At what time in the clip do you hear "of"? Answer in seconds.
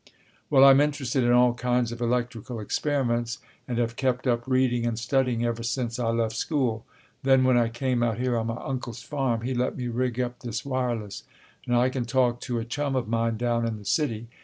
1.91-2.01, 12.95-13.07